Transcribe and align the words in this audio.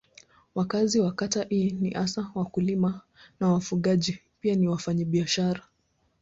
Wakazi 0.55 0.99
wa 0.99 1.11
kata 1.11 1.43
hii 1.43 1.71
ni 1.71 1.89
hasa 1.91 2.31
wakulima 2.35 3.01
na 3.39 3.47
wafugaji 3.53 4.19
pia 4.41 4.55
ni 4.55 4.67
wafanyabiashara. 4.67 5.63